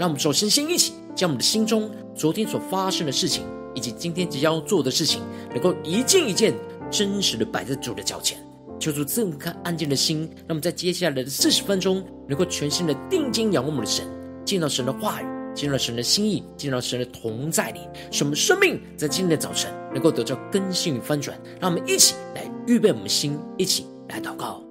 [0.00, 6.54] 让我们首先先一起将我们的心中昨天所发生的事情，以及今天即将要做的事情，能够一件一件
[6.90, 8.38] 真实的摆在主的脚前，
[8.78, 10.20] 求主赐我们颗安静的心。
[10.20, 14.06] 让我们在接下来的四十分钟，能够全心的定睛仰望我们的神，
[14.42, 21.38] 见到神的话语，见到神的心意，见到神的同在里，使我们生命在今天的早晨能够得到更新与翻转。
[21.60, 24.62] 让我们一起来预备我们的心，一起来祷告。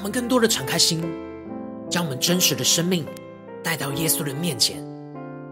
[0.00, 0.98] 我们更多的敞开心，
[1.90, 3.04] 将我们真实的生命
[3.62, 4.82] 带到耶稣的面前，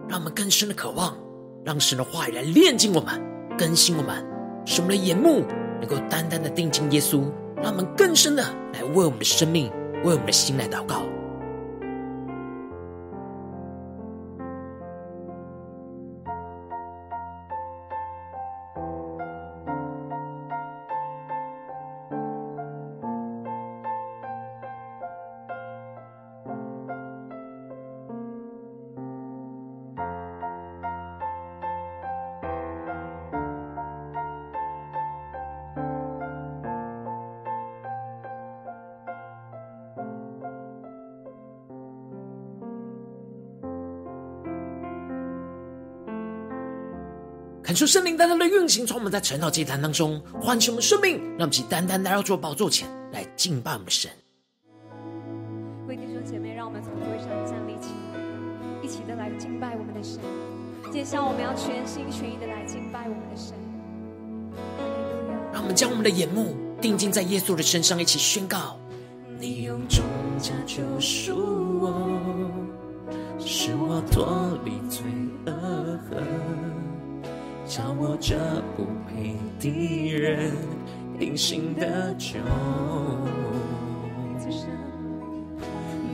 [0.09, 1.15] 让我们更深的渴望，
[1.63, 3.23] 让神的话语来炼净我们、
[3.59, 4.27] 更新我们，
[4.65, 5.45] 使我们的眼目
[5.83, 7.31] 能够单单的定睛耶稣，
[7.63, 9.71] 让我们更深的来为我们的生命、
[10.03, 11.03] 为我们的心来祷告。
[47.69, 54.11] 感受圣灵单单的运行，从我们在晨祷祭坛当中唤醒我们生命，让我们起单单来到主宝座前来敬拜我们的神。
[55.87, 60.19] 弟兄姐妹，让我们从座位上站立起来，一起的来敬拜我们的神。
[60.91, 63.55] 接下来我们要全心全意的来敬拜我们的神。
[65.53, 68.79] 让我们将我们的眼目定睛在耶稣的身上，一起宣告：
[69.39, 70.03] 你用重
[70.39, 71.37] 价救赎
[71.83, 72.51] 我，
[73.39, 75.03] 使我脱离罪
[75.45, 76.01] 恶
[77.69, 78.35] 叫我这
[78.75, 80.53] 不配的人
[81.21, 82.39] 隐形的酒，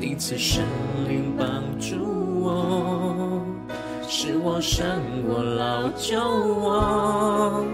[0.01, 0.65] 你赐圣
[1.09, 1.47] 灵帮
[1.79, 1.95] 助
[2.43, 3.41] 我，
[4.09, 4.85] 使我胜
[5.29, 7.65] 过老旧我，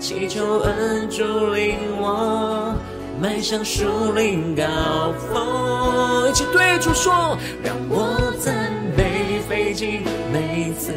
[0.00, 1.22] 祈求恩主
[1.52, 2.74] 领我
[3.20, 4.64] 迈向树林高
[5.30, 6.30] 峰。
[6.30, 10.00] 一起对主说，让我赞美费尽
[10.32, 10.94] 每次。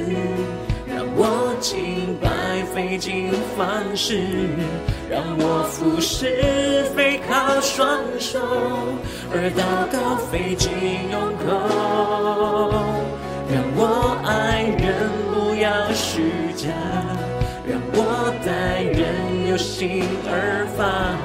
[0.88, 2.28] 让我敬拜
[2.76, 4.20] 费尽方式，
[5.10, 8.42] 让我服侍非靠双手，
[9.32, 10.70] 而祷告费尽
[11.10, 11.48] 用口。
[13.54, 14.84] 让我爱人
[15.34, 16.68] 不要虚假，
[17.66, 21.16] 让我待人有心而发，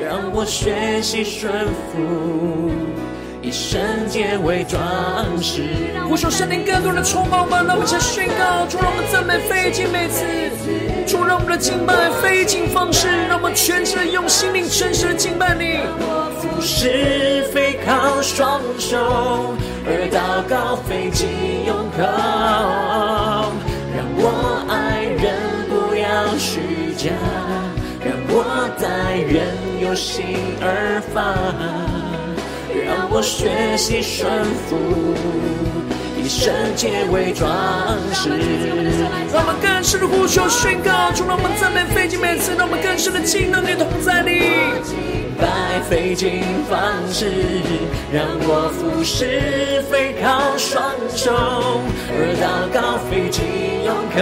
[0.00, 2.70] 让我学习顺服。
[3.46, 4.82] 以圣洁为装
[5.40, 5.62] 饰，
[6.08, 7.62] 呼求圣灵更多的充满吧！
[7.64, 10.26] 让我们先宣告，主让我们赞美费尽每次，
[11.06, 15.78] 主让我们的敬拜费尽方式，让我们全心用心灵真实的敬拜你。
[17.84, 19.54] 靠双手，
[19.86, 21.28] 而祷告费尽
[21.68, 22.02] 用口，
[23.94, 25.38] 让我爱人
[25.70, 27.12] 不要虚假，
[28.00, 32.05] 让我待人有心而发。
[33.16, 34.28] 让我学习顺
[34.68, 34.76] 服，
[36.18, 37.48] 以圣洁为装
[38.12, 38.28] 饰。
[39.32, 44.52] 让我们更深的呼求宣告，主让我们赞美费尽每次，让我们更深的敬拜你同在里。
[45.40, 46.78] 拜费尽方
[47.10, 47.32] 式，
[48.12, 51.32] 让我服侍非靠双手，
[52.12, 53.40] 而祷告费尽
[53.86, 54.20] 用口。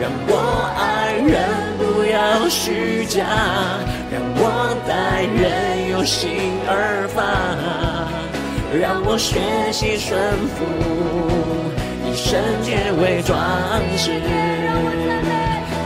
[0.00, 0.32] 让我
[0.80, 1.71] 爱人
[2.32, 3.26] 不要虚假，
[4.10, 6.30] 让我待人有心
[6.66, 7.22] 而发，
[8.74, 9.38] 让我学
[9.70, 10.18] 习顺
[10.56, 10.64] 服，
[12.08, 13.38] 以圣洁为装
[13.98, 14.12] 饰。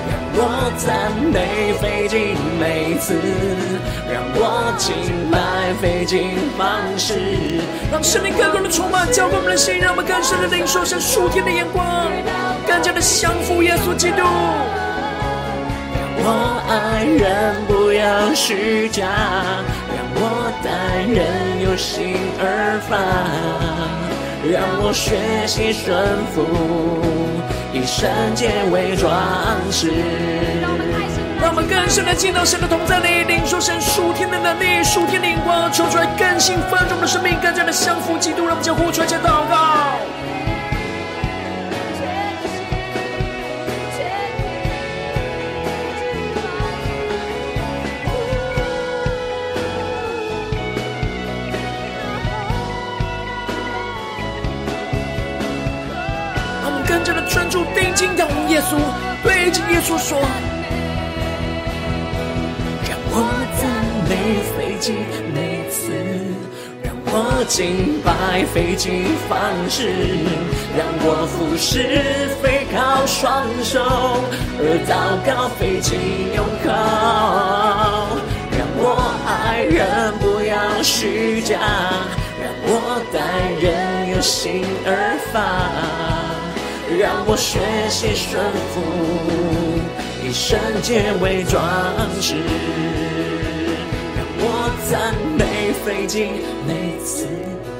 [0.06, 3.18] 让我赞美费尽每次，
[4.08, 4.94] 让我敬
[5.32, 7.60] 拜费尽方式。
[7.90, 12.08] 让生命更多的充满，浇灌我们的心，让我们更深的领受像属天的眼光，
[12.68, 14.22] 更加的降服耶稣基督。
[16.26, 22.98] 让我爱人不要虚假，让我待人有心而发，
[24.42, 25.94] 让我学习顺
[26.34, 26.42] 服，
[27.72, 29.08] 以圣洁为装
[29.70, 29.92] 饰。
[31.40, 39.94] 让我们更深的进到神的同在里，领受神属天的能力、属天的眼光，求出来更新翻转我们的生命，更加的相服基督，让我们将呼出来，将祷告。
[57.78, 58.78] 定睛用耶稣
[59.22, 60.18] 对着耶稣说
[62.88, 63.22] ：“让我
[63.60, 63.68] 赞
[64.08, 64.16] 美
[64.56, 64.96] 费尽
[65.34, 65.92] 每次，
[66.82, 69.38] 让我敬拜费尽方
[69.68, 69.90] 式，
[70.74, 73.84] 让我服侍飞靠双手，
[74.58, 74.90] 而祷
[75.26, 75.98] 告费尽
[76.34, 76.66] 用口。
[78.56, 78.82] 让我
[79.26, 79.76] 爱人
[80.18, 81.58] 不要虚假，
[82.40, 82.72] 让我
[83.12, 83.20] 待
[83.60, 85.36] 人有心而发。”
[86.94, 87.58] 让我学
[87.90, 88.40] 习顺
[88.70, 88.80] 服，
[90.24, 91.60] 以圣洁为装
[92.20, 92.36] 饰。
[94.14, 96.30] 让我赞美费尽
[96.64, 97.26] 每次。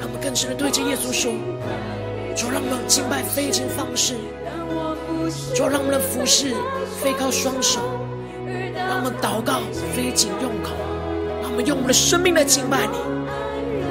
[0.01, 1.33] 让我们更深的对着耶稣说：
[2.35, 4.15] 主，让我们敬拜费尽方式；
[5.55, 6.53] 主，让我们的服侍
[7.01, 7.79] 非靠双手；
[8.75, 9.61] 让我们祷告
[9.95, 10.73] 飞尽用口；
[11.41, 12.99] 让我们用我们的生命来敬拜你，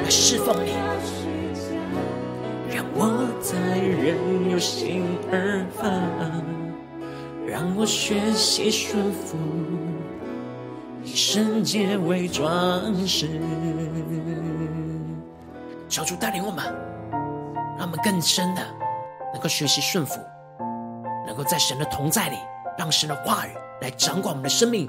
[0.03, 0.73] 来侍奉你。
[2.75, 3.24] 让我
[3.59, 5.87] 人有心而发，
[7.47, 9.37] 让我学习顺服，
[11.03, 13.29] 以圣洁为装饰。
[15.87, 16.65] 小主带领我们，
[17.77, 18.61] 让我们更深的
[19.33, 20.19] 能够学习顺服，
[21.25, 22.37] 能够在神的同在里，
[22.77, 23.51] 让神的话语
[23.81, 24.87] 来掌管我们的生命，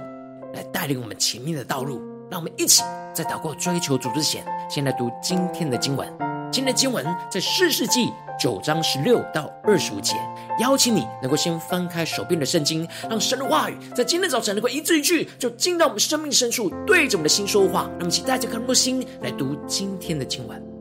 [0.54, 2.00] 来带领我们前面的道路。
[2.28, 2.82] 让我们一起
[3.14, 6.08] 在祷告追求主之前，先来读今天的经文。
[6.50, 10.14] 今天的经文在四世纪九章十六到二十五节，
[10.60, 17.90] 邀请你能够先翻开手边的圣经，让神的话语在今天早晨能够一字一句就进到我们生命深处，对着我们的心说话。
[17.98, 20.75] 那么，请带着渴慕的心来读今天的经文。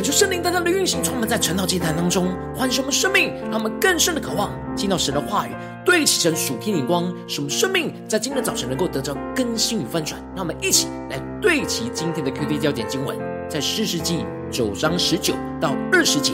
[0.00, 5.50] 感受圣灵单单的运行，充满在晨祷祭坛当中，唤醒我们生命，让我们更深的渴望进到神的话语，
[5.84, 10.18] 对齐神属天的光，使我们生命在今天早晨能够得着更新与翻转。
[10.34, 13.14] 让我们一起来对齐今天的 QD 焦点经文，
[13.46, 16.32] 在士师记九章十九到二十节。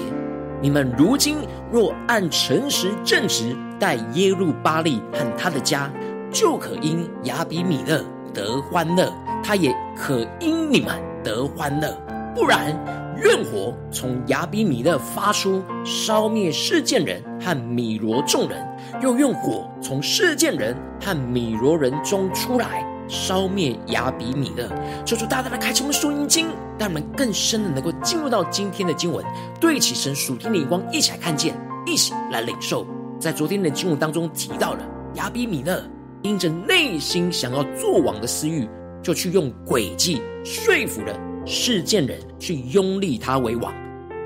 [0.63, 1.39] 你们如今
[1.73, 5.91] 若按诚实正直待耶路巴力和他的家，
[6.31, 8.01] 就可因亚比米勒
[8.33, 10.95] 得欢乐，他也可因你们
[11.25, 12.01] 得欢乐。
[12.33, 12.79] 不然，
[13.23, 18.59] 怨火从亚比米勒发出，烧灭示剑人和米罗众人；
[19.03, 22.85] 又用火从示剑人和米罗人中出来。
[23.09, 24.69] 烧灭亚比米勒，
[25.05, 29.25] 求主大大的开启我们属灵经，让我们更深的能够进入到今天的经文，
[29.61, 31.55] 对齐神属天的眼光，一起来看见，
[31.87, 32.85] 一起来领受。
[33.21, 34.81] 在昨天的经文当中提到了
[35.15, 35.83] 亚比米勒
[36.23, 38.69] 因着内心想要作王的私欲，
[39.01, 43.73] 就去用诡计说服了示剑人去拥立他为王，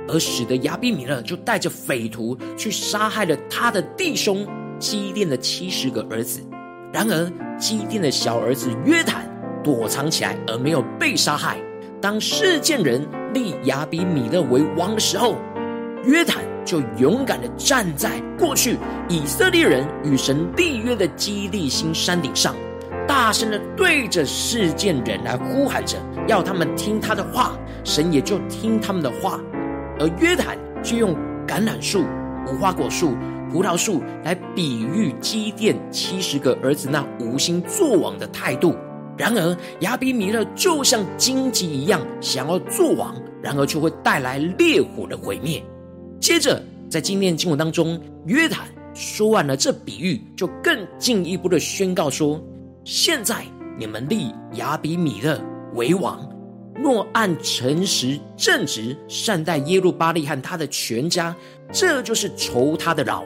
[0.09, 4.47] 而使得亚比米勒就带着匪徒去杀害了他的弟兄
[4.79, 6.41] 基甸的七十个儿子。
[6.93, 9.31] 然而，基甸的小儿子约坦
[9.63, 11.59] 躲藏起来，而没有被杀害。
[12.01, 15.37] 当示剑人立亚比米勒为王的时候，
[16.05, 22.57] 约坦就勇敢的站在过去以色列人与神立约的基利心山顶上，
[23.07, 29.41] 大声的对着示剑人来呼喊着，要他们听他的话，神也就听他们的话。
[29.99, 31.15] 而约坦就用
[31.47, 32.05] 橄榄树、
[32.47, 33.15] 无花果树。
[33.53, 38.77] 葡萄树来比喻基甸七十个儿子那无心作王的态度。
[39.19, 43.13] 然而亚比米勒就像荆棘一样想要作王，
[43.43, 45.61] 然而却会带来烈火的毁灭。
[46.21, 52.41] 接着在今天的经文当中，约坦说完了这比喻，就更进一步的宣告说：
[52.85, 53.45] 现在
[53.77, 55.41] 你们立亚比米勒
[55.75, 56.29] 为王，
[56.75, 61.35] 若按诚实正直善待耶路巴利和他的全家，
[61.73, 63.25] 这就是酬他的劳。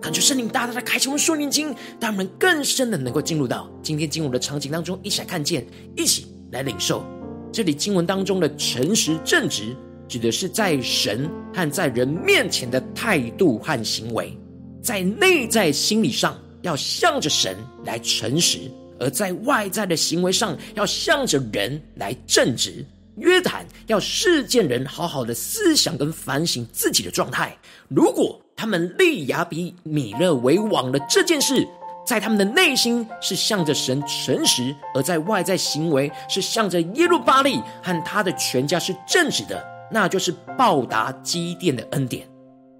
[0.00, 7.02] 感觉圣灵大大的开启我们属灵经，让我们更深的能够进入到今天经文的场景当中，一起来看见，一起来领受。
[7.50, 9.74] 这里经文当中的诚实正直，
[10.06, 14.36] 指的是在神和在人面前的态度和行为，
[14.82, 18.58] 在内在心理上要向着神来诚实，
[18.98, 22.84] 而在外在的行为上要向着人来正直。
[23.16, 27.56] 约谈要事件人好好的思想跟反省自己的状态，
[27.88, 28.40] 如果。
[28.56, 31.66] 他们立亚比米勒为王的这件事，
[32.06, 39.60] 在他们的内心是向着神诚实，而在外在行为是向着耶路巴力和他的全家是正直的，
[39.90, 42.28] 那就是报答基甸的恩典。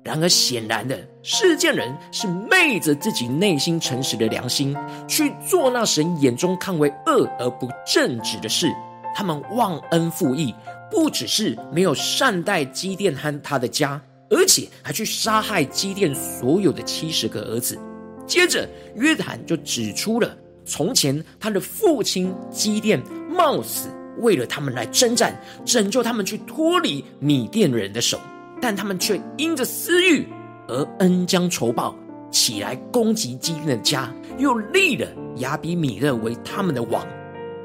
[0.04, 4.76] 然而显然的，事件人是昧着自己内心诚实的良心
[5.08, 8.70] 去做那神眼中看为恶而不正直的事。
[9.16, 10.54] 他们忘恩负义，
[10.90, 14.00] 不只是没有善待基甸和他的家。
[14.30, 17.78] 而且还去杀害基甸所有的七十个儿子。
[18.26, 28.18] 接着，约坦就指出了从前他的父亲基甸冒死为了他们来征战，拯救他们去脱离米甸人的手，
[28.60, 30.26] 但他们却因着私欲
[30.68, 31.94] 而恩将仇报，
[32.30, 37.06] 起来攻击基甸的家，又立了亚比米勒为他们的王。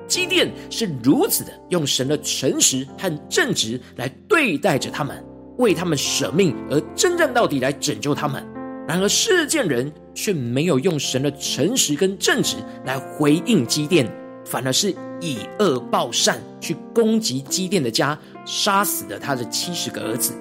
[0.08, 5.24] 基甸是如此的用神的诚实和正直来对待着他们。
[5.58, 8.41] 为他们舍命而征战到底，来拯救他们。
[8.88, 12.55] 然而示剑人却没有用神的诚实跟正直
[12.86, 14.10] 来回应基甸，
[14.46, 20.34] 反而是以恶报善，去攻击基甸的家，杀死了他的七十个儿子。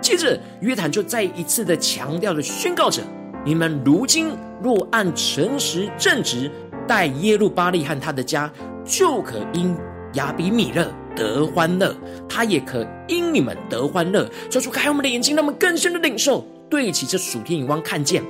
[0.00, 3.02] 接着约坦就再一次的强调的宣告着：
[3.44, 4.30] 你们如今
[4.62, 6.50] 若按诚实正直
[6.86, 8.50] 待耶路巴利和他的家，
[8.84, 9.76] 就可因
[10.14, 10.90] 亚比米勒。
[11.16, 11.94] 得欢乐，
[12.28, 14.30] 他也可因你们得欢乐。
[14.48, 18.22] 求主开我们的眼睛，让我们更深的领受，对齐这属天眼光，看见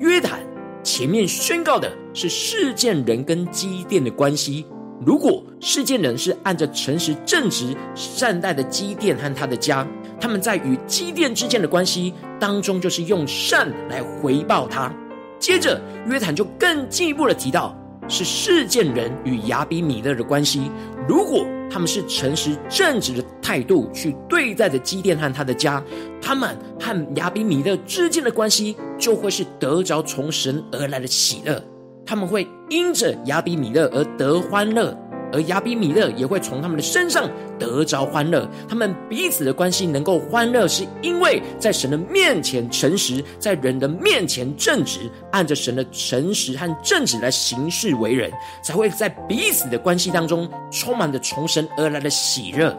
[0.00, 0.40] 约坦
[0.82, 4.66] 前面宣告的是事件人跟基甸的关系。
[5.06, 9.86] 如果事件人是按着诚实正直善待的基甸和他的家，
[10.24, 14.90] 他们在与基甸之间的关系当中，就是用善来回报他。
[15.38, 17.76] 接着约坦就更进一步的提到，
[18.08, 20.70] 是示剑人与亚比米勒的关系。
[21.06, 25.84] 如果他们是诚实正直的态度去对待着基甸和他的家，
[26.22, 31.62] 他们和亚比米勒之间的关系就会是得着从神而来的喜乐，
[32.06, 34.98] 他们会因着亚比米勒而得欢乐。
[35.34, 48.30] 而亚比米勒也会从他们的身上得着欢乐，他们彼此的关系能够欢乐，是因为在神的面前诚实，在人的面前正直，按着神的诚实和正直来行事为人，
[48.62, 52.72] 才会在彼此的关系当中充满着从神而来的喜乐。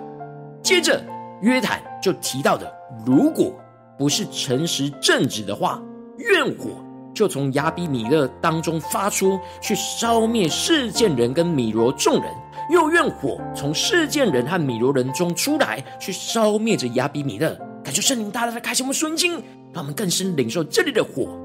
[0.64, 1.04] 接着，
[1.42, 2.72] 约坦就提到的，
[3.06, 3.54] 如果
[3.98, 5.82] 不是诚实正直的话，
[6.18, 6.70] 怨火
[7.14, 12.26] 就从亚比米勒当中发出，去烧灭示剑人跟米罗众人；
[12.70, 17.58] 又愿火从示剑人和米罗人中出来，去烧灭着亚比米勒。
[17.84, 19.34] 感谢圣灵大大的开启我们顺经，
[19.72, 21.40] 让我们更深领受这里的火。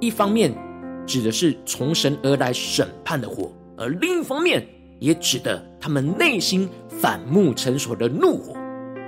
[0.00, 0.52] 一方面
[1.06, 4.66] 指的是从神而来审判的火，而另一方面
[4.98, 6.68] 也指的他们内心
[7.00, 8.54] 反目成仇的怒火。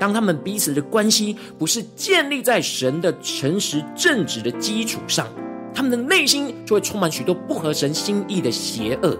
[0.00, 5.26] 当他们彼此的关系不是建立在神的诚实正直的基础上，
[5.74, 9.18] 他们的内心就会充满许多不合神心意的邪恶。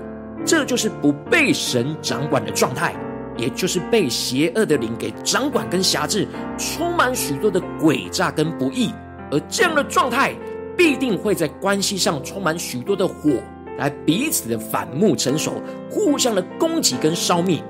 [0.49, 2.95] 这就是不被神掌管的状态，
[3.37, 8.91] 也就是被邪恶的灵给掌管跟辖制，充满许多的诡诈跟不义。
[9.31, 10.35] 而这样的状态
[10.75, 13.31] 必定会在关系上充满许多的火，
[13.77, 15.53] 来彼此的反目成仇，
[15.91, 17.63] 互相的攻击跟烧灭。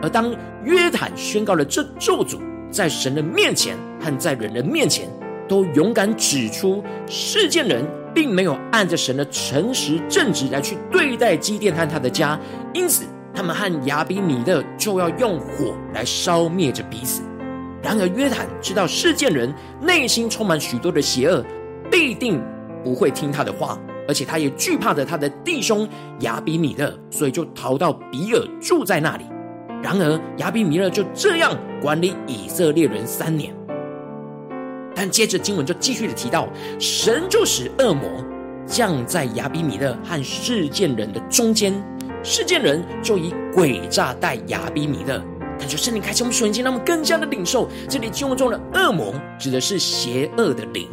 [0.00, 0.34] 而当
[0.64, 2.38] 约坦宣告了这咒诅，
[2.70, 5.06] 在神的面前和在人的面前，
[5.46, 12.38] 都勇敢指出世间人并没有按着神的诚实正直来去对待基甸和他的家，
[12.72, 17.22] 因此他们和亚比米勒就要用火来烧灭着彼此。
[17.82, 21.44] 然而约坦知道示剑人内心充满许多的邪恶，
[21.90, 22.40] 必定
[22.82, 25.86] 不会听他的话，而且他也惧怕着他的弟兄
[26.20, 29.24] 亚比米勒，所以就逃到比尔住在那里。
[29.82, 33.54] 然而，亚比米勒就这样管理以色列人三年。
[35.04, 36.48] 但接着经文就继续的提到，
[36.80, 38.08] 神就使恶魔
[38.66, 41.74] 降在亚比米勒和示剑人的中间，
[42.22, 45.22] 示剑人就以诡诈待亚比米勒。
[45.58, 50.88] 感觉圣灵开启我们属灵眼睛，让我们更加的领受这里经文中的恶魔指的是邪恶的灵。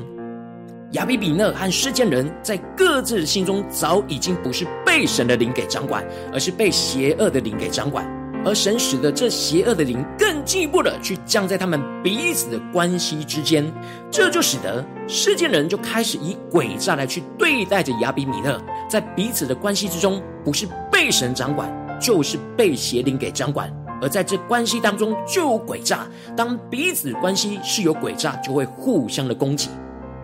[0.91, 8.05] 亚比米勒和示剑人在各自的心中早已经不是被神的灵给掌管，而是被邪恶的灵给掌管。
[8.43, 13.71] 而神使得这邪恶的灵更进一步的去降在他们彼此的关系之间，
[14.09, 23.71] 这就使得世间人就开始以诡诈来去对待着亚比米勒，在彼此的关系之中，不是被神掌管，就是被邪灵给掌管。
[24.01, 29.69] 而在这关系当中就有诡诈，当彼此关系是有诡诈，就会互相的攻击。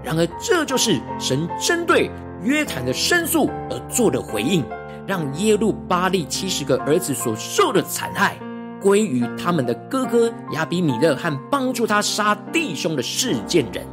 [0.03, 2.09] 然而，这就是神针对
[2.41, 4.63] 约坦的申诉而做的回应。
[5.07, 8.37] 让耶路巴力七十个儿子所受的惨害
[8.81, 13.87] 归于他们的哥哥亚比米勒和帮助他杀弟兄的示剑人，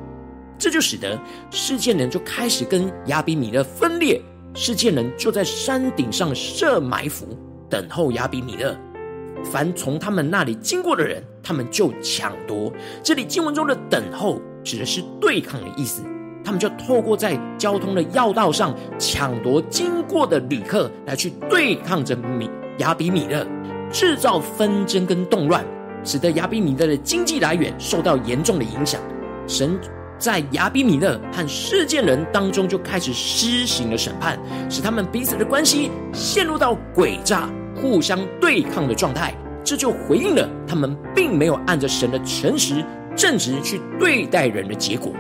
[0.58, 1.18] 这就使得
[1.50, 4.20] 示剑人就开始跟亚比米勒分裂，
[4.54, 7.26] 示剑人就在山顶上设埋伏，
[7.70, 8.76] 等候亚比米勒。
[9.44, 12.72] 凡从他们那里经过的人，他们就抢夺。
[13.02, 16.02] 这里经文中的“等候”指的是对抗的意思。
[16.44, 23.46] 他们就透过在交通的要道上抢夺经过的旅客，来去对抗着米亚比米勒，
[23.90, 25.64] 制造纷争跟动乱，
[26.04, 29.00] 使得亚比米勒的经济来源受到严重的影响。
[29.46, 29.78] 神
[30.18, 34.38] 在亚比米勒和世界人当中就开始施行了审判，
[34.70, 39.34] 使他们彼此的关系陷入到诡诈、互相对抗的状态。
[39.64, 42.84] 这就回应了他们并没有按着神的诚实
[43.16, 45.10] 正直去对待人的结果。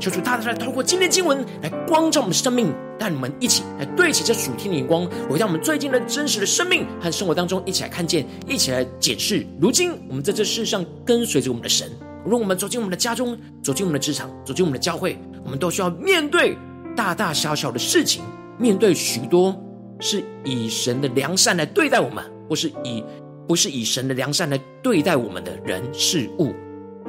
[0.00, 9.44] 求主大大来透过今天经文来光照我们生命，带你们一起来对齐这属天的眼光，回到我们最近的真实的生命和生活当中，一起来看见，一起来检视。
[9.60, 11.90] 如今我们在这世上跟随着我们的神，
[12.24, 16.56] 无论我们走进我们的家中，走进我们的职场，走进我们的教会，我们都需要面对
[16.96, 18.22] 大大小小的事情，
[18.56, 19.60] 面对许多
[19.98, 23.02] 是以神的良善来对待我们，或是以
[23.48, 26.54] 不是以神的良善来对待我们的人事物。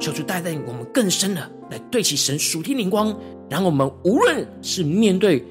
[0.00, 3.14] 求主带领我们更深的来对齐神属天灵光，
[3.50, 5.44] 然后我们无论是面对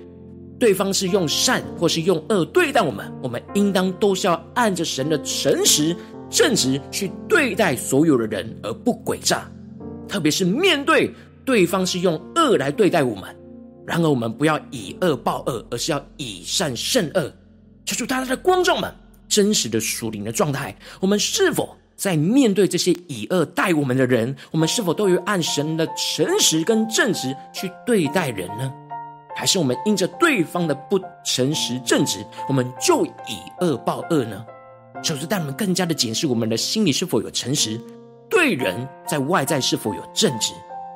[0.60, 5.96] 对方是用善或是用恶对待我们，我们应当都是要按着神的诚实
[6.32, 9.48] 正直去对待所有的人，而不诡诈。
[10.08, 11.14] 特别是面对
[11.46, 13.24] 对方是用恶来对待我们，
[13.86, 17.32] 然而我们不要以恶报恶，而是要以善胜恶。
[17.86, 18.92] 求主大家的光照们
[19.28, 21.76] 真实的属灵的状态，我们是否？
[22.00, 28.72] 在面对这些以恶待我们的人，我们是否都有按神的诚实跟正直去对待人呢？
[29.36, 34.46] 还是我们因着对方的不诚实正直，我们就以恶报恶呢？
[35.04, 37.80] 求主带我们更加的检视我们的心里是否有诚实，
[38.30, 40.54] 对人在外在是否有正直。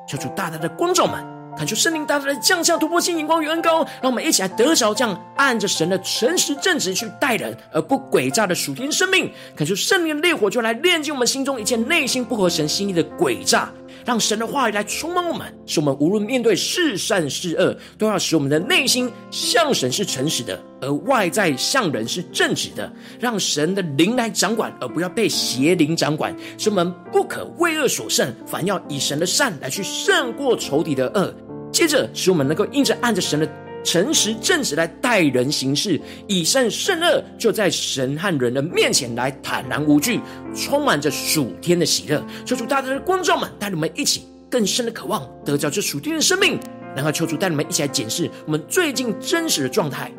[0.08, 1.33] 求主大大的光照们。
[1.56, 9.30] 恳求圣灵大大的降下突破性眼光与恩膏，让我们一起来得着这样按着神的诚实正直去待人，而不诡诈的属天生命。
[9.54, 13.70] 恳求圣灵的烈火就来炼净我们心中一切内心不合神心意的诡诈，
[14.04, 22.92] 让神的话语来充满我们，使我们无论面对是善是恶，都要使我们的内心向神是诚实的，而外在向人是正直的。
[23.18, 26.36] 让神的灵来掌管，而不要被邪灵掌管。
[26.58, 31.34] 使我们不可为恶所胜，反要以神的善来去胜过仇敌的恶。
[31.72, 33.48] 接着，使我们能够因着按着神的。
[33.84, 40.18] 诚实正直来待人行事，以善胜恶，就在神和人的面前来坦然无惧，
[40.56, 42.20] 充满着属天的喜乐。
[42.44, 46.58] 求主大大的光照们，带你们一起更深的渴望得着这属天的生命。
[46.96, 50.10] 然后求主带你们一起来检视我们最近真实的状态。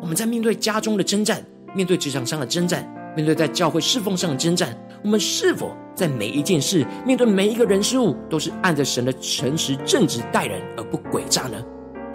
[0.00, 11.60] 我们在面对家中的征战，面对职场上的征战，面对在教会侍奉上的征战，我们是否在每一件事、面对每一个人事物，都是按着神的诚实正直待人，而不诡诈呢？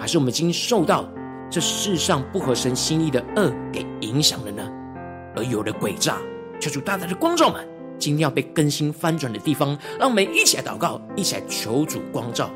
[0.05, 1.03] 还是我们已经受到
[1.49, 4.61] 这世上不合神心意的恶给影响了呢？
[5.35, 6.19] 而有了诡诈，
[6.61, 12.51] 求主大大的光照们，今天要被更新翻转的地方，让我们一起来祷告，一起来求主光照。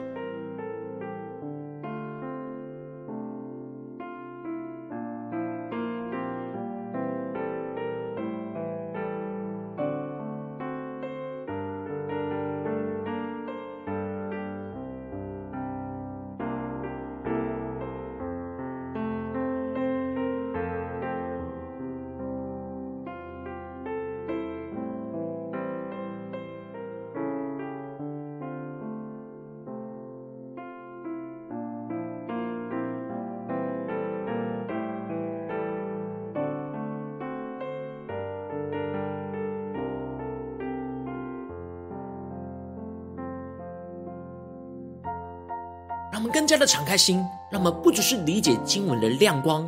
[46.70, 49.68] 敞开心，让我们不只是理解经文的亮光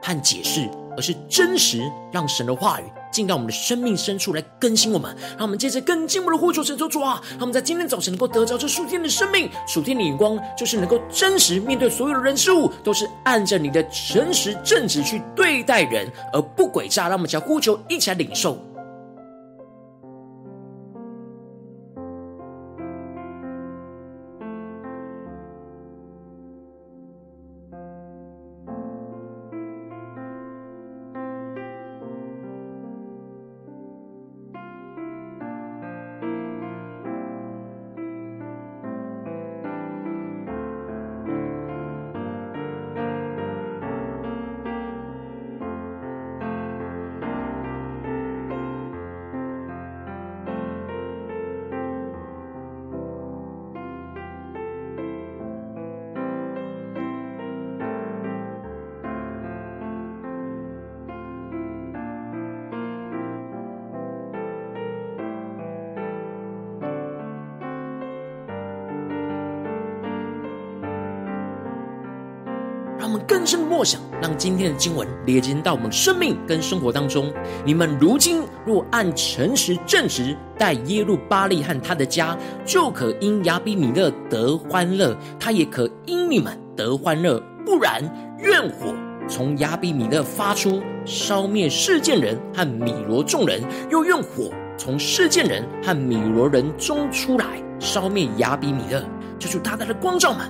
[0.00, 5.14] 和解释，而是真实让神的话语进到我们的生命深处来更新我们。
[5.36, 17.02] 让我们接着更进一步的呼求神说主啊，让我们在今天早晨能够得着这数天的生命、数天的眼光，就是能够真实面对所有的人事物，都是按着你的诚实正直去对待人，而不诡诈。
[17.02, 18.56] 让我们将呼求一起来领受。
[73.34, 77.34] 更深的默想，让今天的经文连接到我们的生命跟生活当中。
[77.64, 87.42] 你们如今若按诚实正直待耶路巴力和他的家，就可因亚比米勒得欢乐，他也可因你们得欢乐。
[87.66, 88.00] 不然，
[88.38, 88.94] 愿火
[89.26, 99.04] 从亚比米勒发出，烧灭示剑人和米罗众人；又愿火从示剑人和米罗人中出来，烧灭亚比米勒。
[99.40, 100.48] 求主大大的光照们，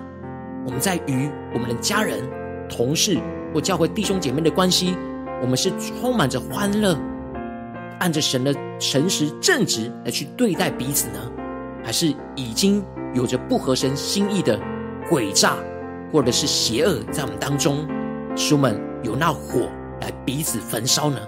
[0.66, 2.22] 我们在与我们的家人。
[2.68, 3.18] 同事
[3.52, 4.96] 或教会弟兄姐妹的关系，
[5.40, 6.96] 我们是充满着欢乐，
[8.00, 11.18] 按着神的诚实正直来去对待彼此呢？
[11.84, 14.58] 还是已经有着不合神心意的
[15.10, 15.56] 诡诈
[16.10, 17.86] 或者是邪恶在我们当中，
[18.34, 19.68] 使我们有那火
[20.00, 21.18] 来彼此焚烧呢？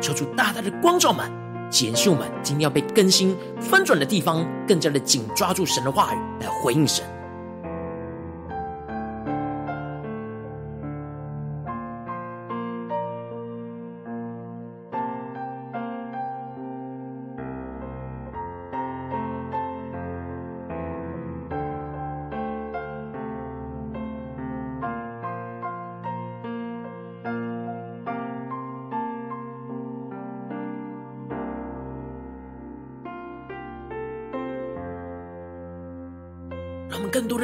[0.00, 1.30] 求主大大的光照们，
[1.70, 7.04] 检视我们今天要被更新翻转的地方，更加的紧抓住神的话语来回应神。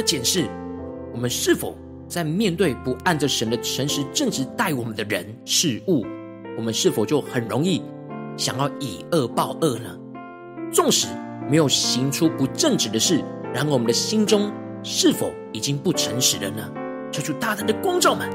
[0.05, 0.47] 件事，
[1.13, 6.05] 我们是否在面对不按着神的诚实正直待我们的人事物，
[6.57, 7.83] 我们是否就很容易
[8.37, 9.99] 想要以恶报恶呢？
[10.73, 11.09] 纵使
[11.51, 16.71] 没有行出不正直的事，然而我们的心中是否已经不诚实了呢？
[17.11, 18.29] 求主大大的光照们，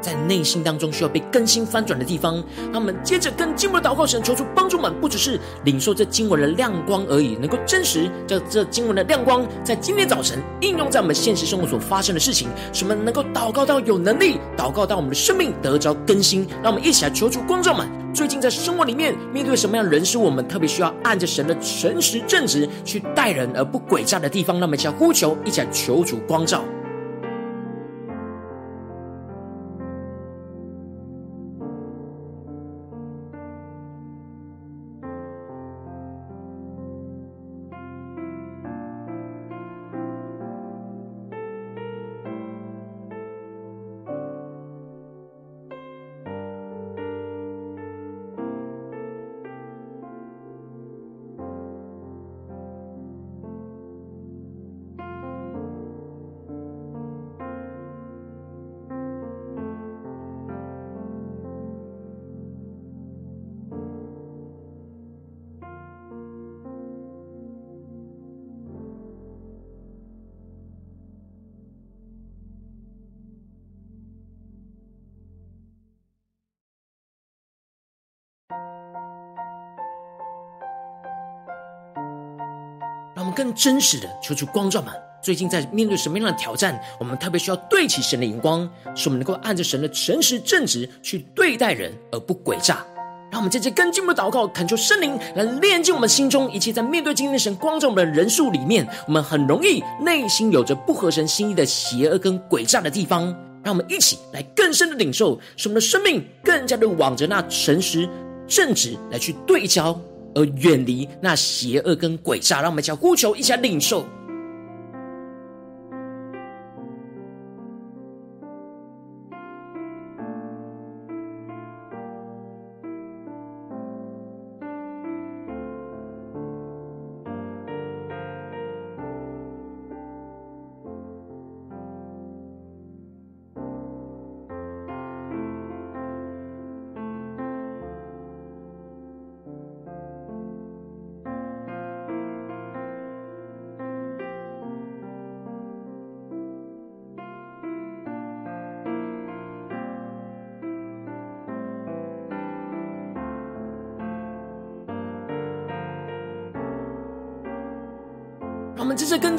[0.00, 2.42] 在内心当中需要被更新翻转的地方。
[2.72, 16.46] 那我们接着更进一步的祷告，神求主帮助们，不只是领受这经文的亮光而已，能够真实这这经文的亮光，在今天早晨应用在我们现实生活所发生的事情，使我们能够祷告到有能力，祷告到我们的生命得着更新。
[16.62, 17.86] 让我们一起来求主光照们。
[18.14, 26.64] 最近在生活里面面对什么样的人事物，我们特别需要按着神的诚实正直去待人，而不诡诈的地方，那么一起来呼求，一起来求主光照。
[83.38, 86.76] 更真实的求主光照们，最近在面对什么样的挑战？
[86.98, 92.84] 我们特别需要对齐神的眼光，使我们能够按着神的诚实正直去对待人，而不诡诈。
[93.30, 103.32] 让我们接着更进一步祷告，恳求圣灵来炼净我们心中一切，在面对今天神光照我们的人数里面，我们很容易内心有着不合神心意的邪恶跟诡诈的地方。
[103.62, 108.08] 让我们一起来更深的领受，使我们的生命更加的往着那诚实
[108.48, 109.96] 正直来去对焦。
[110.38, 114.06] 而远离那邪恶跟诡诈，让我们一起呼求，一起领受。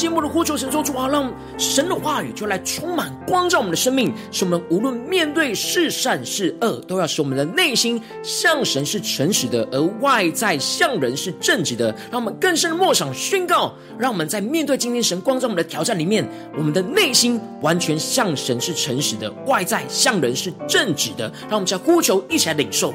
[0.08, 11.94] 我们的呼求神说主啊，让神的话语就来充满光照我们的生命，使我们无论面对是善是恶，都要使我们的内心向神是诚实的，而外在向人是正直的。
[12.12, 21.32] 让我们更深的默想宣告，让我们在面对今天神光照我们的挑战里面，我们的内心完全向神是诚实的，外在向人是正直的。
[21.42, 22.94] 让我们在呼求一起来领受。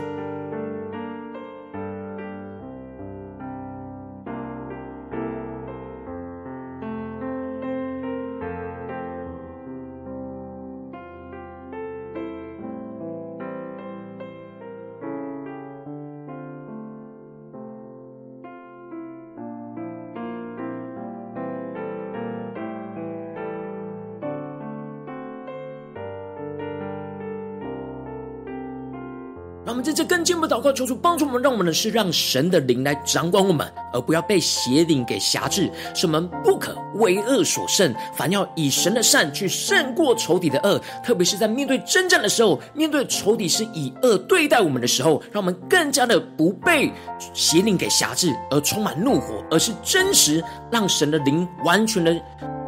[29.95, 35.71] 这更进一步祷告，求主帮助我们，让我们的是让神的灵来掌管我们，而不要被邪灵给辖制。
[35.95, 40.81] 使我们不可为恶所胜，反要以神的善去胜过仇敌的恶。
[41.05, 46.91] 特别是在面对征战的时候，面对仇敌是以恶对待我们的时候，让我们更加的不被
[47.33, 52.21] 邪灵给辖制，而充满怒火，而是真实让神的灵完全的。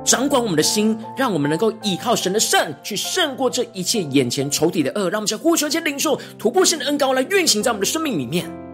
[0.07, 5.11] 掌管我们的心，让我们能够依靠神的善，去胜过这一切眼前仇敌的恶。
[5.11, 8.66] 让我们在呼求、将领受突破性的恩膏来运行在我们的生命里面。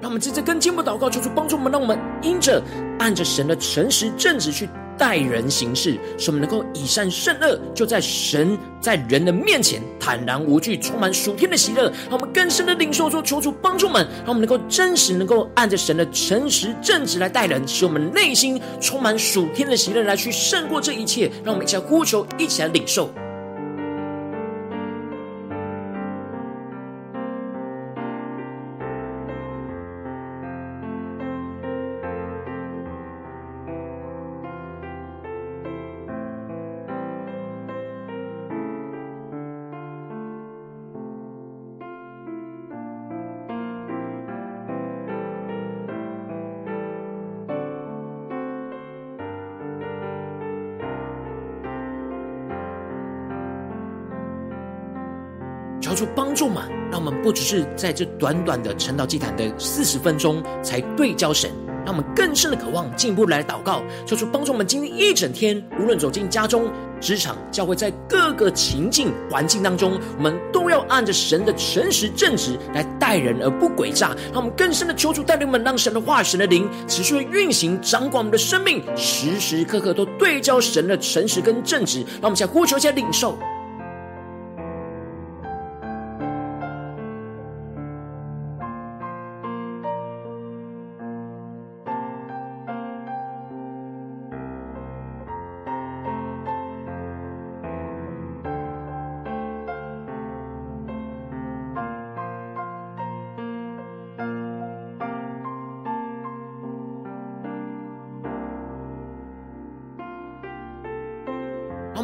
[0.00, 2.62] 让我们接着跟进步祷告，求主帮助我们，让我们因着
[2.98, 11.92] 按着神的诚实正直去待人行事，使我们能够以善胜恶，就在神在人的面前坦然无惧，充满属天的喜乐。
[12.08, 21.30] 让我们更深的领受，说求主帮助我们，让我们能够真实能够按着神的诚实正直来待人，使我们内心充满属天的喜乐，来去胜过这一切。
[21.44, 23.10] 让我们一起来呼求，一起来领受。
[57.30, 61.48] 不只是在这短短的晨祷祭坛的四十分钟才对焦神。
[61.86, 66.68] 让我们更深的渴望，进一步来祷告，求主帮助我们今天一整天，无论走进家中、
[67.00, 74.08] 职场、教会，在各个情境环境当中，我们都要按着神的诚实正直来待人，而不诡诈。
[74.32, 82.00] 让我们更深的求主带领我们，让神的话、神的灵持续的运行，掌管我们的生命，时时刻刻都对焦神的诚实跟正直。
[82.00, 83.38] 让我们先呼求，一下领受。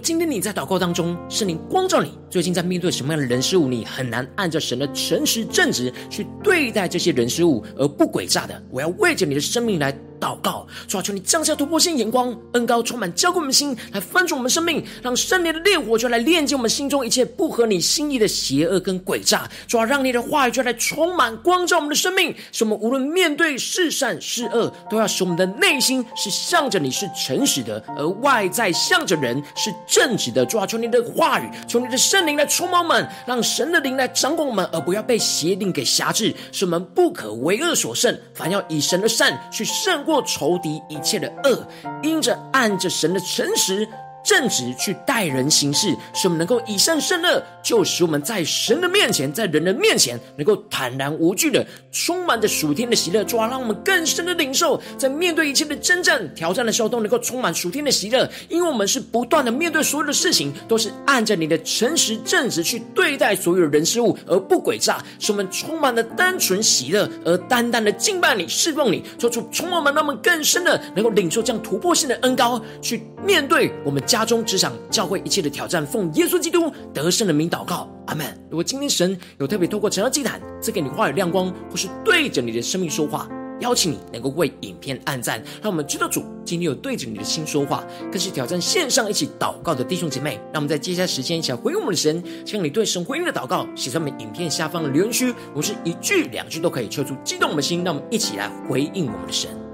[0.00, 19.48] 今天你在祷告当中，圣灵光照你，最近在面对什么样的人事物，你很难按照神的诚实正直去对待这些人事物，而不诡诈的，我要为着你的生命来祷告，主啊，求你降下突破性眼光，恩高充满浇灌我们心，来翻转我们生命，让圣灵的烈火就来炼净我们心中一切不合你心意的邪恶跟诡诈。
[19.66, 30.44] 主啊，让你的话语就来充满光照我们的生命，使我们无论面对是善是恶，都要使我们的内心是向着你是诚实的，而外在向着人是正直的。
[30.44, 41.66] 主啊，求你的话语，求你的圣灵来充满我们，让神的灵来掌管我们，而不要被邪灵给辖制，使我们不可为恶所胜，凡要以神的善去胜过仇敌一切的恶，
[42.02, 43.86] 因着按着神的诚实。
[44.24, 53.24] 正直去待人行事，使我们能够以善胜恶，就使我们在神的面前，在人的面前，能够坦然无惧的，充满着属天的喜乐。
[53.24, 78.26] 主啊，让我们更深的领受，在面对一切的征战挑战的时候，都能够充满属天的喜乐，因为我们是不断的面对所有的事情，都是按着你的诚实正直去对待所有的人事物，而不诡诈，使我们充满了单纯喜乐，而单单的敬拜你、侍奉你，做出充满让我们更深的能够领受这样突破性的恩膏，去面对我们家中、职场、教会一切的挑战，奉耶稣基督得胜的名祷告，阿门。
[78.48, 83.28] 如果今天神有特别透过晨祷祭坛赐给你话语亮光，或是对着你的生命说话，
[83.60, 90.40] 邀请你能够为影片按赞，让我们知道主今天有对着你的心说话，更是挑战线上一起祷告的弟兄姐妹。
[90.54, 99.67] 让我们在接下来时间一起来回应我们的神，将你对神回应的祷告写在我们影片下方的留言区，不是一句两句都可以，抽出激动我们的心，让我们一起来回应我们的神。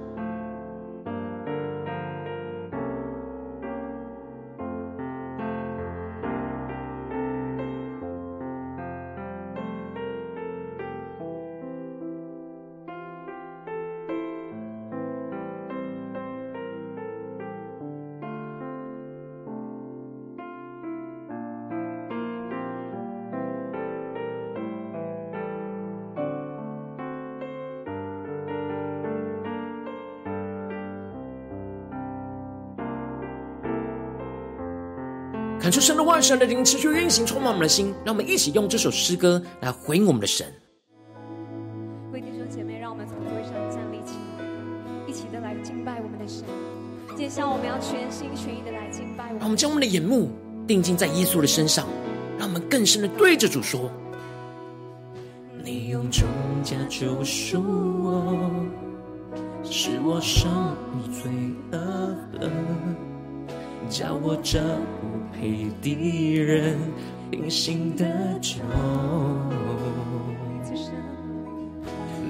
[35.85, 37.95] 神的话语，神的灵持续运行，充满我们的心。
[38.07, 40.47] 让我们一起用这首诗歌来回应我们的神。
[42.11, 44.45] 弟兄姐妹，让我们从座位上站立起来，
[45.07, 46.43] 一起的来敬拜我们的神。
[47.15, 49.39] 接下来我们要全心全意的来敬拜我们。
[49.41, 50.31] 让我们将我们的眼目
[50.67, 51.87] 定睛在耶稣的身上，
[52.39, 53.91] 让我们更深的对着主说：
[55.63, 56.27] 你用重
[56.63, 57.63] 价救赎
[58.03, 58.51] 我，
[59.63, 60.51] 使我胜
[60.95, 61.31] 你罪
[61.73, 62.49] 恶，
[63.89, 65.69] 叫我这不配。
[65.83, 66.79] 敌人
[67.31, 68.05] 平行的
[68.41, 68.57] 酒。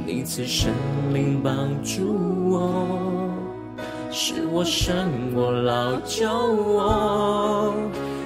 [0.06, 0.70] 你赐生
[1.12, 2.14] 命帮助
[2.50, 2.86] 我，
[4.10, 7.74] 使我胜过老救我，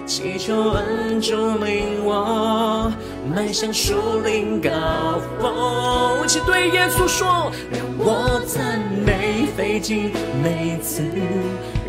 [0.05, 2.93] 祈求恩主领我，
[3.33, 4.70] 迈向树林高
[5.41, 6.24] 峰。
[6.24, 10.11] 一起对耶稣说：让我赞美费尽
[10.43, 11.03] 每次，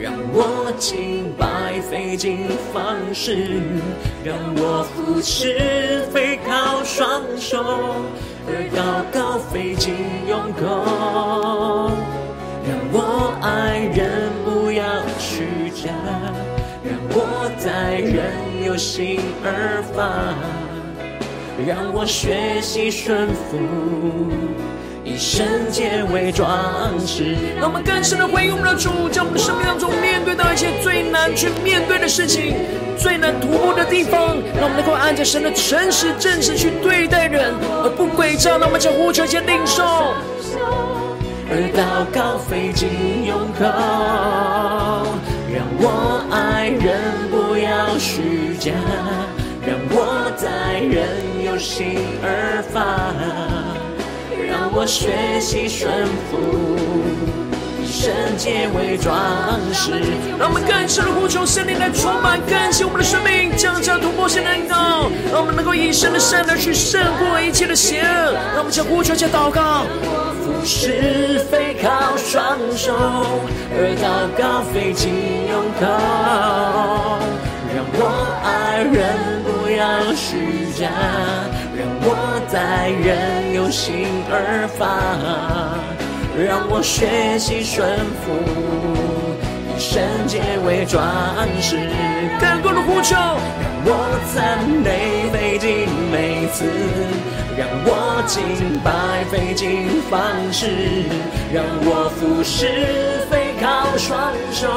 [0.02, 3.62] 让我敬拜费尽方式，
[4.24, 7.62] 让我服侍非靠双手。
[8.48, 9.94] 而祷告费尽
[10.28, 11.92] 用口，
[12.66, 14.82] 让我爱人不要
[15.20, 15.92] 虚假，
[16.84, 18.18] 让我待人
[18.66, 20.34] 有心而发，
[21.68, 23.60] 让我学习顺服。
[25.04, 26.50] 以圣洁为装
[27.06, 32.56] 饰，让我们更深的回应我们的主，在我们的生命当中面对到一些最难去面对的事情，
[32.98, 38.52] 最难突破的地方，让我们能够按着神的诚实正直去对待人，而不诡诈。
[38.52, 39.84] 让我们将呼求先领受，
[41.50, 42.90] 而祷告费尽
[43.26, 43.64] 用口，
[45.56, 47.00] 让我爱人
[47.32, 48.74] 不要虚假，
[49.66, 51.08] 让我在人
[51.46, 53.79] 有心而发。
[54.82, 55.92] 我学习顺
[56.32, 56.40] 服，
[57.84, 59.14] 以圣洁为装
[59.74, 59.92] 饰。
[60.40, 68.32] 让我们更深的呼求圣灵来充满更新我们的生命，将这突破性的引导，让我们能够以神的善来去胜过一切的邪恶。
[68.56, 69.84] 让我们向呼求加祷告，
[70.40, 72.96] 服侍非靠双手，
[73.76, 75.12] 而祷告费尽
[75.52, 75.84] 用口。
[77.76, 78.08] 让我
[78.48, 80.88] 爱人不要虚假。
[81.76, 82.16] 让我
[82.52, 84.88] 在人有心而发，
[86.36, 87.88] 让我学习顺
[88.26, 88.34] 服，
[89.70, 91.06] 以圣洁为装
[91.62, 91.78] 饰。
[92.42, 96.66] 更多的呼求，让我赞美费尽每次，
[97.56, 98.42] 让我敬
[98.84, 100.20] 拜费尽方
[100.52, 100.66] 式，
[101.54, 102.66] 让我服侍
[103.30, 104.68] 非靠双手，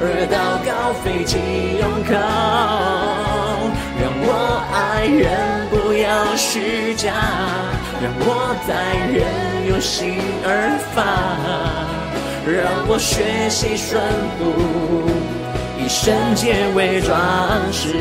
[0.00, 1.40] 而祷告费尽
[1.80, 3.51] 用口。
[4.34, 7.12] 我爱人不要虚假，
[8.00, 8.72] 让我在
[9.12, 11.04] 人有心而发，
[12.50, 14.00] 让我学习顺
[14.38, 14.40] 服，
[15.78, 17.12] 以圣洁为装
[17.70, 17.92] 饰。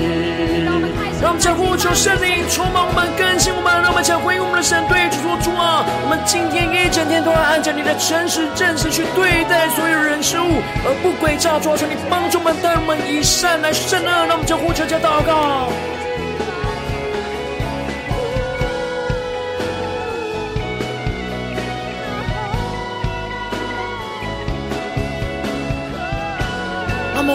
[1.22, 11.60] 让我们将呼求圣灵充满我们，更新我们，让我们将回应我们的神对主说：主啊，我们今天一整天都要按照你的诚实正直去对待所有人事物，而不诡诈。
[11.60, 14.10] 主啊，求你帮助我们，带我们以善来胜恶。
[14.10, 15.68] 让我们将呼求加祷告。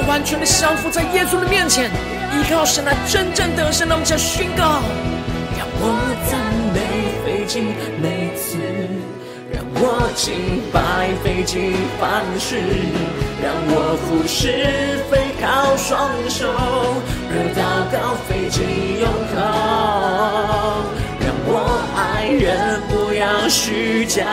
[0.07, 1.91] 完全的降服在耶稣的面前，
[2.33, 3.89] 依靠神来真正得胜。
[3.89, 4.81] 让我们宣告：
[5.59, 5.85] 让我
[6.31, 6.39] 赞
[6.73, 6.79] 美
[7.25, 8.57] 费尽每次，
[9.53, 12.57] 让我敬拜费尽凡事，
[13.43, 16.47] 让我服侍非靠双手，
[17.31, 17.61] 而祷
[17.93, 18.63] 告费尽
[19.01, 19.05] 用
[19.35, 19.37] 口。
[21.21, 21.53] 让我
[21.97, 24.25] 爱人不要虚假，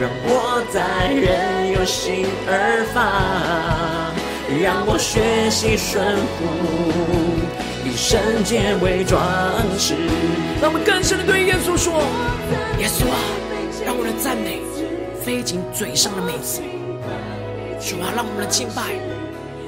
[0.00, 4.17] 让我待人有心而发。
[4.56, 6.48] 让我学习顺服，
[7.84, 9.20] 以圣洁为装
[9.78, 9.94] 饰。
[10.60, 11.92] 让我们更深的对耶稣说：
[12.78, 13.18] 耶稣啊，
[13.84, 14.62] 让我的赞美
[15.22, 16.62] 飞进嘴上的美词。
[17.78, 18.96] 主啊，让我们的敬拜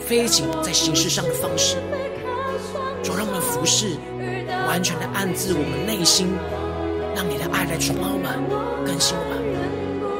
[0.00, 1.76] 飞进在形式上的方式。
[3.02, 3.96] 主，让我们服侍
[4.66, 6.26] 完全的暗自我们内心，
[7.14, 8.32] 让你的爱来充满我们，
[8.86, 9.38] 更新我们。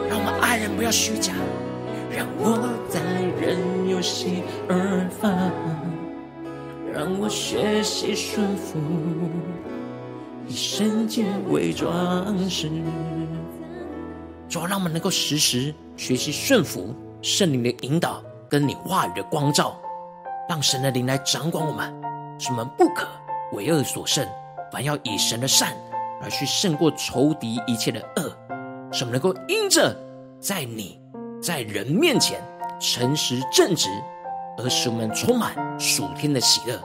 [0.09, 1.33] 让我们爱人不要虚假，
[2.11, 2.59] 让我
[2.89, 3.01] 在
[3.41, 3.81] 人。
[4.03, 5.29] 心而发，
[6.91, 8.79] 让我学习顺服，
[10.49, 12.71] 以圣洁为装饰。
[14.49, 19.79] 主要让我们能够时时学习顺服圣灵的引导，跟你话语的光照，
[20.49, 21.93] 让神的灵来掌管我们，
[22.39, 23.07] 使我们不可
[23.53, 24.27] 为恶所胜，
[24.73, 25.77] 凡要以神的善
[26.23, 28.35] 而去胜过仇敌一切的恶，
[28.93, 29.95] 使我们能够因着
[30.41, 30.99] 在你
[31.41, 32.41] 在人面前。
[32.83, 33.91] 诚实正直，
[34.57, 36.81] 而使我们充满属天的喜乐，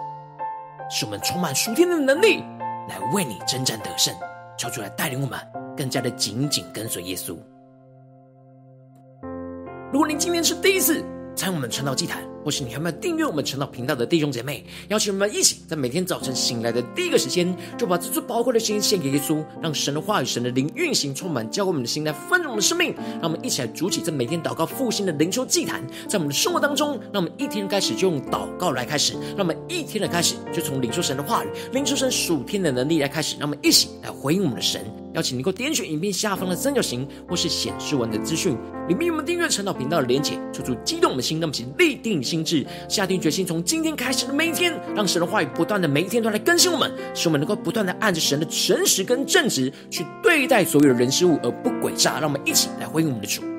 [0.89, 2.43] 使我们充满属天的能力，
[2.89, 4.13] 来为你征战得胜。
[4.57, 5.39] 求主来带领我们，
[5.77, 7.37] 更加的紧紧跟随耶稣。
[9.89, 11.01] 如果您今天是第一次
[11.33, 22.93] 参与我们传道祭坛，或是你还没有订阅我们晨祷频道的弟兄姐妹，邀请我们一起在每天早晨醒来的第一个时间，就把这最宝贵的心献给耶稣，让神的话语、神的灵运行充满，教会我们的心来丰盛我们的生命。
[23.19, 34.85] 让我们一起来筑起这每天祷告复兴的灵修祭坛，在我们的生活当中，让我们一天开始就用祷告来开始，让我们一天的开始就从领受神的话语、领受神属天的能力来开始，让我们一起来回应我们的神。
[35.15, 38.57] 邀请你能够点选影片下方的三角形，或是显示文的资讯，
[38.89, 52.19] 里面有我们订阅晨祷频道的连结，处处激动我们的心，那么请立定心志，下定决心，从今天开始的每一天，让神的话语不断的每一天都来更新我们，使我们能够不断的按着神的诚实跟正直去对待所有的人事物，而不诡诈。
[52.19, 53.54] 让我们一起来回应我们的主。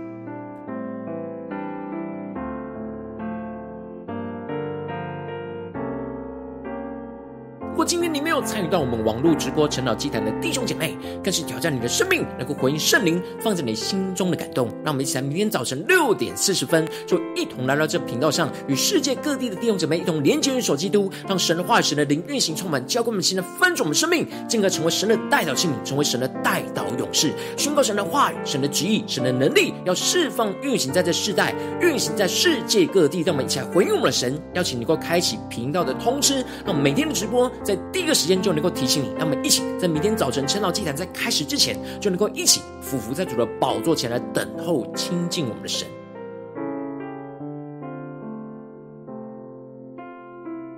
[8.37, 14.69] 今天你没有参与到我们网络直播晨祷祭坛的弟兄姐妹，更是挑战你的生命，能够回应圣灵放在你心中的感动。
[14.85, 21.57] 让我们一起在明天早晨六点四十分，就一同来到这频道上，与世界各地的弟兄姐妹一同连接、于手基督，让神。
[21.57, 21.97] 的话语、神。
[21.97, 25.09] 的灵运行充满，浇灌我们心的翻转我们生命，进而成为神。
[25.09, 26.21] 的代祷器皿，成为神。
[26.21, 27.97] 的代祷勇士，宣告神。
[27.97, 28.61] 的话语、神。
[28.61, 29.25] 的旨意、神。
[29.25, 33.23] 的能力，要释放运行在这世代，运行在世界各地。
[33.23, 37.51] 让我们一起来回应我们的神，邀请你能够开启频道的通知，让每天的直播。
[37.65, 45.87] 在第一个时间就能够提醒你，那么一起在明天早晨晨祷祭坛在开始之前，就能够一起俯伏在主的宝座前来等候亲近我们的神。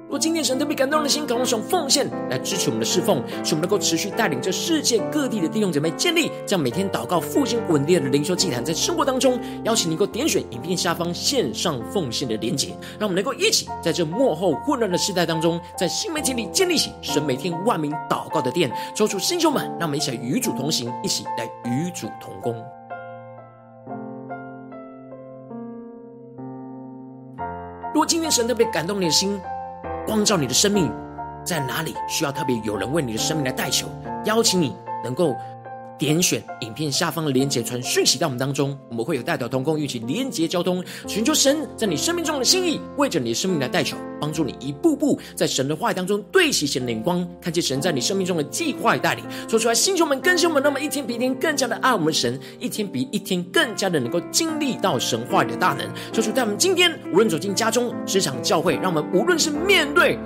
[0.09, 18.73] 若今天神特别感动的心，渴望用奉献来支持我们的侍奉，使我们能够持续带领着世界各地的弟兄姐妹建立这样每天祷告复兴稳定的灵修祭坛，在生活当中，邀请你能够点选影片下方线上奉献的连结，让我们能够一起在这幕后混乱的时代当中，在新媒体里建立起神每天万名祷告的殿。
[18.95, 22.55] 抽出弟兄们，让我们一起来与主同行，一起来与主同工。
[27.93, 29.39] 如果今天神特别感动你的心，
[30.09, 30.91] 光照你的生命
[31.45, 33.87] 在哪里需要特别有人为你的生命来代求？
[34.25, 35.37] 邀请你能够
[35.99, 60.17] 点选影片下方的连结，传讯息到我们当中，我们会有代表同工一起连结交通，寻求神在你生命中的心意，为着你的生命来代求，帮助你一步步在神的话语当中对齐神的眼光，看见神在你生命中的计划与带领，说出来，星球们更新们，那么一天比一天更加的爱我们神，一天比一天更加的能够经历到神话语的大能，说出在我们今天无论走进家中、职场、教会，让我们无论是面对。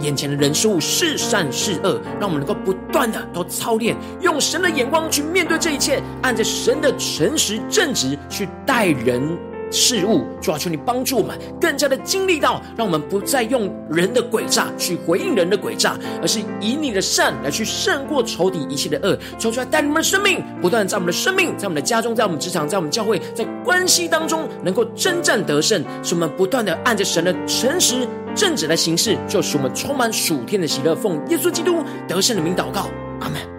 [0.00, 9.36] 眼前的人事物是善是恶，让我们能够不断的都操练，用神的眼光去面对这一切，按着神的诚实正直去待人
[9.70, 10.24] 事物。
[10.40, 19.18] 主啊，求你帮助我们，更加的经历到，让我们不再用人的诡诈去回应人的诡诈，而是以你的善来去胜过仇敌一切的恶。
[19.38, 28.06] 求出来带你们的生命，不断在我们的生命，在我们的家中，在我们职场，在我们教会，在关系当中，能够征战得胜，使我们不断的按着神的诚实。
[28.34, 30.94] 正直的行事，就使我们充满属天的喜乐。
[30.94, 32.88] 奉耶稣基督得胜的名祷告，
[33.20, 33.53] 阿门。